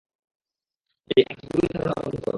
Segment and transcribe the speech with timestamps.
[1.11, 2.29] এই আজগুবি ধারনা বন্ধ করো।